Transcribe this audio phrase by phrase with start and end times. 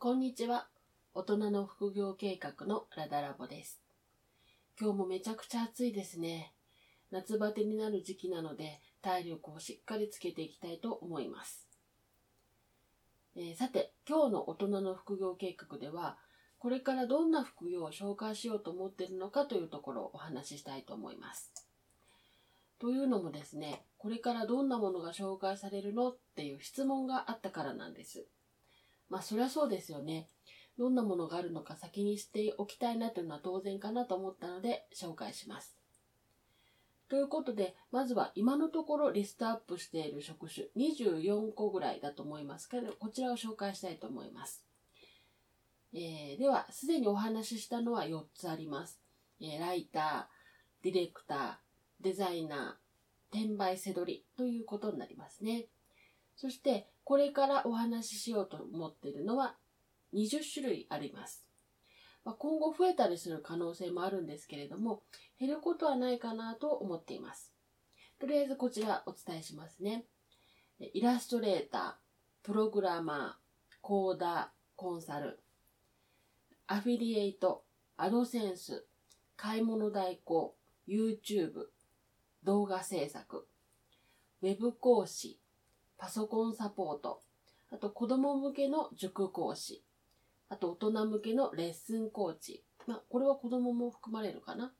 [0.00, 0.68] こんにちは。
[1.12, 3.80] 大人の副業計画のラダラボです。
[4.80, 6.54] 今日もめちゃくちゃ暑いですね。
[7.10, 11.66] 夏バテになる時期なので、体力をしっかりつけていきたいと思います。
[13.34, 16.16] えーさて、今日の大人の副業計画では、
[16.60, 21.52] これからどんな副業を紹介しようと思っているのかというところをお話ししたいと思います。
[22.78, 28.28] というのもですね、これからどんなものが紹介されるのっていう質問があったからなんです。
[29.10, 30.28] まあそりゃそうですよね。
[30.78, 35.76] どんなものがあるのか先に知っておきたいなというのは当然かなと思ったので紹介します。
[37.08, 44.62] ということで、まずは今のところリストアップしている職種24個ぐらいだと思いますけど、こちらを紹介したいと思います。
[45.94, 49.00] えーでは、すでにお話ししたのは4つあります。
[49.40, 55.66] えーライター、ディレクター、デザイナー、転売せどりということになりますね。
[56.38, 59.56] そして、これからお話ししようと思っているのは
[60.14, 61.44] 20種類あります。
[62.24, 65.02] まあ今後増えたりする可能性もあるんですけれども、
[65.40, 67.52] 減ることはないかなと思っています。
[68.20, 70.04] とりあえずこちらお伝えしますね。
[70.78, 75.40] イラストレーター、プログラマー、コーダー、コンサル、
[76.68, 77.64] アフィリエイト、
[77.96, 78.86] アドセンス、
[79.36, 80.54] 買い物代行、
[80.86, 81.66] YouTube、
[82.44, 83.48] 動画制作、
[84.40, 85.40] ウェブ講師、
[85.98, 87.20] パソコンサポート、
[87.70, 89.84] あと子供向けの塾講師、
[90.48, 92.64] あと大人向けのレッスンコーチ。
[92.86, 94.72] まあ、これは子供も含まれるかな。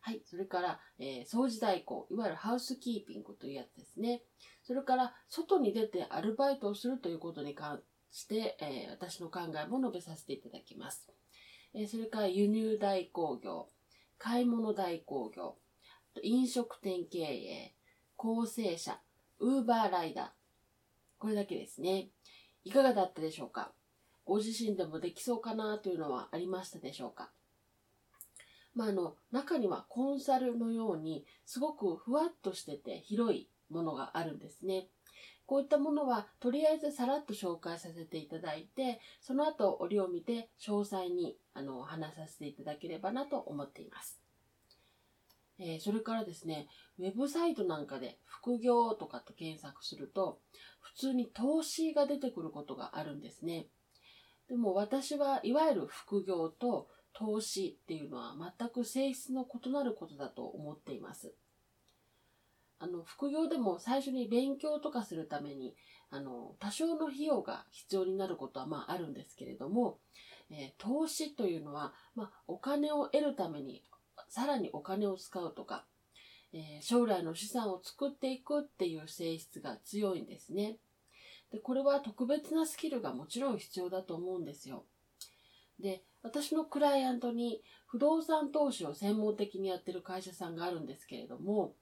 [0.00, 0.22] はい。
[0.24, 4.22] それから、えー掃除代行、いわゆるハウスキーピングというやつですね。
[4.62, 11.10] それから、外に出てアルバイトをするということに関して、えー私の考えも述べさせていただきます。
[11.74, 13.70] えーそれから、輸入代行業、
[14.18, 15.56] 買い物代行業、
[16.22, 17.74] 飲食店経営、
[18.14, 19.00] 構成者、
[19.40, 20.35] ウーバーライダー。
[21.18, 22.08] これだけですね。
[22.64, 23.72] いかがだったでしょうか？
[24.24, 27.30] ご自身でもできそうかなというのはありましたでしょうか？
[28.74, 34.88] まあ、あの、中にはコンサルのようにすごくふわっとしてて広いものがあるんですね。
[35.46, 44.20] こういったものはとりあえずさらっと紹介させていただいて、その後折を見て詳細にあの話させていただければなと思っています。
[45.58, 46.68] えーそれからですね、
[46.98, 50.40] ウェブサイトなんかで副業とかと検索すると、
[50.80, 53.66] 普通に投資が出てくることがあるんですね。
[54.48, 61.34] でも私はいわゆる副業と投資っていうのは全く性質の異なることだと思っています。
[62.78, 65.74] あの、副業でも最初に勉強とかするために、
[66.10, 69.98] あの、多少の費用が必要になることはまああるんですけれども、
[70.50, 73.82] えー投資というのは、まあ、お金を得るために
[74.28, 75.86] さらにお金を使うとか、
[76.52, 80.76] えー将来の資産を作っていくっていう性質が強いんですね。
[81.52, 84.84] で、これは特別なスキルがもちろん必要だと思うんですよ。
[85.78, 91.74] で、私のクライアントに不動産投資を専門的にやってる会社さんがあるんですけれども、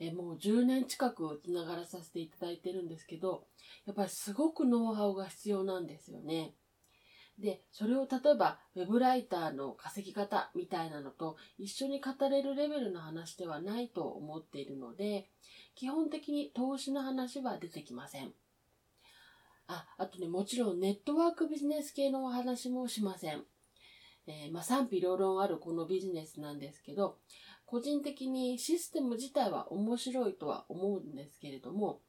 [0.00, 3.46] えもう10年近くつながらさせていただいてるんですけど、
[3.86, 6.52] やっぱりすごくノウハウが必要なんですよね。
[7.38, 15.28] で、それを例えばウェブライターの稼ぎ方みたいなのと一緒に語れるレベルの話ではないと思っているので、
[15.74, 18.32] 基本的に投資の話は出てきません。
[19.66, 23.44] あ、あとね、もちろんネットワークビジネス系のお話もしません。
[24.26, 27.18] えーまあ賛否両論あるこのビジネスなんですけど、
[27.66, 32.00] 個人的にシステム自体は面白いとは思うんですけれども、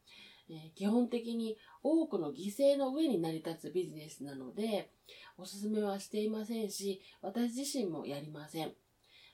[0.49, 4.91] え基本的に多くの犠牲の上に成り立つビジネスなので、
[5.37, 8.73] おすすめはしていませんし、私自身もやりません。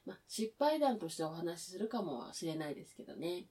[0.06, 3.46] まあ、失敗談としてお話しするかもしれないですけどね。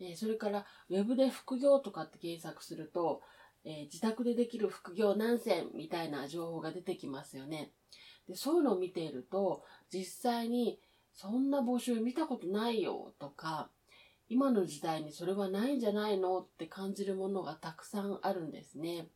[0.00, 3.22] えそれから、ウェブで副業とかって検索すると、
[3.64, 7.72] え自宅でできる副業何選みたいな情報が出てきますよね。
[8.28, 10.80] で、そういうのを見ていると、実際に
[11.12, 13.70] そんな募集見たことないよとか、
[14.34, 19.06] 今の時代にそれはないんじゃないのって感じるものがたくさんあるんですね。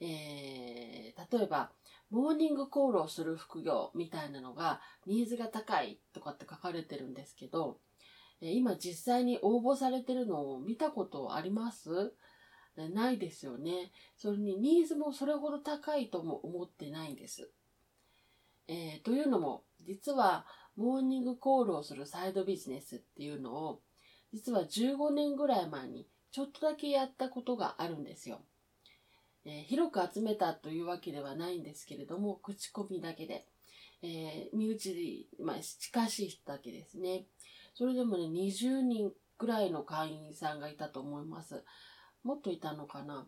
[0.00, 1.70] えー例えば、
[2.10, 7.76] モーニングコールをする副業みたいなのがニーズが高いとかって書かれてるんですけど、
[8.40, 12.14] え今実際に応募されてるのを見たことあります？
[12.76, 13.92] ないですよね。
[14.16, 17.50] それにニーズもそれほど高いとも思ってないんです。
[18.66, 23.80] えーというのも、実はモーニングコールをするサイドビジネスっていうのを、
[24.32, 28.40] 実は15年ぐらい前にちょっとだけやったことがあるんですよ。
[29.44, 33.46] えー広く集めたというわけではないんですけれども、口コミだけで、
[34.02, 37.26] えー身内で、まあ、近しい人だけですね。
[37.74, 41.64] それでもね、20人ぐらいの会員さんがいたと思います。
[42.22, 43.26] もっといたのかな。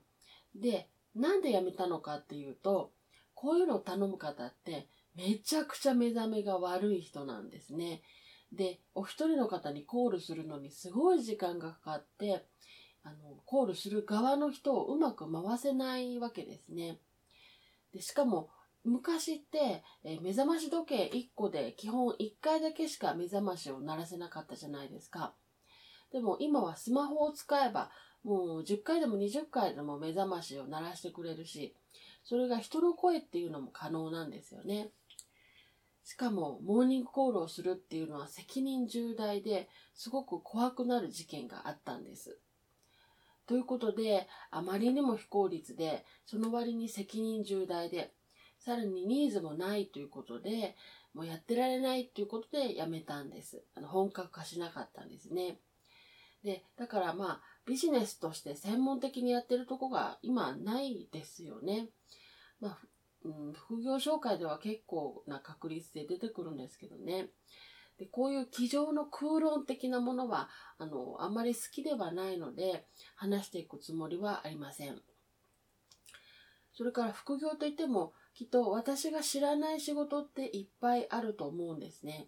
[0.54, 2.92] で、なんで辞めたのかっていうと、
[3.34, 8.02] こういうのを頼む方ってめちゃくちゃ目覚めが悪い人なんですね。
[8.54, 12.46] で、お一人の方にコールするのにすごい時間がかかって、
[13.02, 16.98] あの、コールする側の人をうまく回せないわけですね。
[17.92, 18.50] で、しかも、
[18.84, 25.32] 昔って、え目覚まし時計1個で基本1回だけしか目覚ましを鳴らせなかったじゃないですか。
[26.12, 27.90] でも今はスマホを使えば
[28.24, 31.74] もう10回でも20回でも目覚ましを鳴らしてくれるし、
[32.24, 34.90] それが人の声っていうのも可能なんですよね。
[36.04, 42.38] しかも、モーニングコールをするっていうのは責任重大ですごく怖くなる事件があったんです。
[43.46, 48.12] ということで、あまりにも非効率で、その割に責任重大で、
[48.58, 50.76] さらにニーズもないということで、
[51.14, 53.62] もうやってられないということでやめたんです。
[53.74, 55.58] あの本格化しなかったんですね。
[56.42, 61.88] で、だからまあ、ビジネスとして専門的にやってるとこが今ないですよね。
[62.60, 62.78] まあ、
[63.24, 67.28] うん、副業紹介では結構な確率で出てくるんですけどね。
[67.98, 70.48] でこういう机上の空論的なものは
[70.78, 72.84] あのあんまり好きではないので
[73.14, 75.00] 話していくつもりはありません。
[76.72, 82.26] それから副業といってもきっと私が知らない仕事っていっぱいあると思うんですね。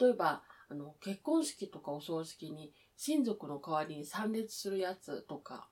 [0.00, 5.68] 例えばあの結婚式とかお葬式に親族の代わりに参列するやつとか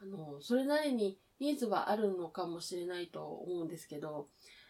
[0.00, 4.28] あのそれなりにニーズはあるのかもしれないと思うんですけど、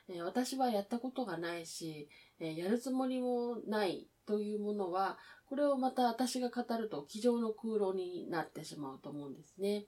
[0.08, 2.08] えー、私はやったことがないし、
[2.40, 5.18] えー、やるつもりもないというものは、
[5.48, 9.86] これをまた私が語ると机上の空論になってしまうと思うんですね。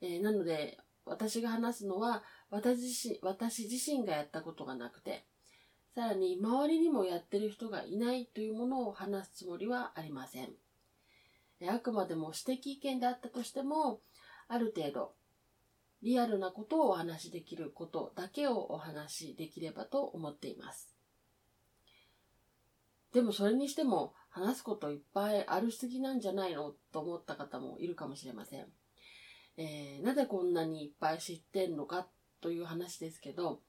[0.00, 5.24] えー、なので、私が話すのは私自身、私自身がやったことがなくて、
[5.94, 10.50] さらに周りにもやってる人がいないというものを話すつもりはありません。
[11.68, 14.00] あくまでも指摘意見であったとしても、
[14.48, 15.14] ある程度
[16.02, 20.94] リアルなことをお話しできることだけをお話しできればと思っています。
[23.12, 28.66] でもそれにしても話すこといっぱいあるすぎなんじゃないのと思った方もいるかもしれません。
[29.56, 32.06] えー、なぜこんなにいっぱい知ってんのか
[32.40, 33.60] という話ですけど、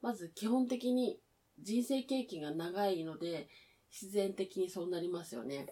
[0.00, 1.20] まず基本的に
[1.60, 3.48] 人生経験が長いので
[3.90, 5.66] 自然的にそうなりますよね。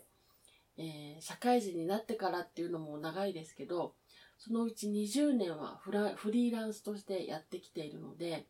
[0.78, 3.94] えー、社会人になってからっていうのも長いですけど、
[4.38, 8.46] そのうち20年はフラフリーランスとしてやってきているので、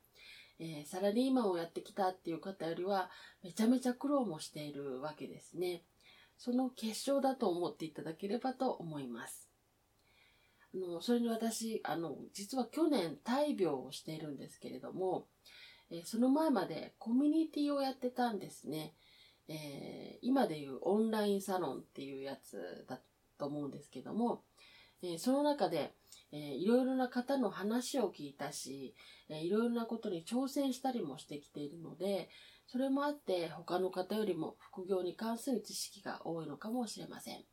[0.58, 3.10] えー、サラリーマンをやってきたっていう方よりは
[3.42, 5.82] めちゃめちゃ苦労もしているわけですね。
[6.38, 9.48] その結晶だと思っていただければと思います。
[10.74, 15.26] あのそれに私あの実は去年大病をしているんですけれども、
[15.90, 18.94] えー、その前までコミュニティをやってたんですね。
[19.48, 23.00] えー、今でいうオンラインサロンっていうやつだ
[23.38, 24.42] と思うんですけども、
[25.02, 25.94] えその中で、
[26.32, 28.94] えー、いろいろな方の話を聞いたし、
[29.28, 32.28] えー、いろいろなことに挑戦したりもしてきているので、
[32.66, 37.44] それもあって他の方よりも副業に関する知識が多いのかもしれません。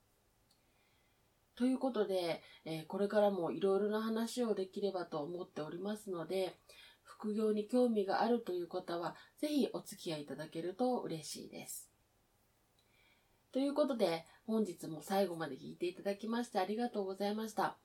[1.55, 6.57] ということで、えー、これからもいろいろな話をできればと思っておりますので、
[7.03, 11.92] 副業に興味があるという方は、ぜひお付き合いいただけると嬉しいです。
[13.53, 17.77] ということで、本日も最後まで聞いていただきましてありがとうございました。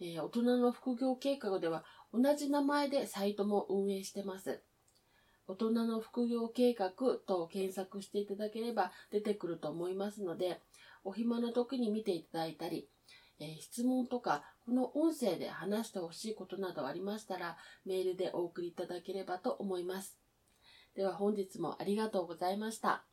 [0.00, 4.62] えー、大人の副業計画では同じ名前でサイトも運営してます。
[5.46, 6.92] 大人の副業計画
[7.26, 10.62] と検索していただければ出てくると思いますので、
[11.04, 12.88] お暇な時に見ていただいたり、
[13.38, 20.18] えー、質問とか、この音声で話してほしいことなどありましたら、メールでお送りいただければと思います。
[20.94, 23.04] では本日もありがとうございました。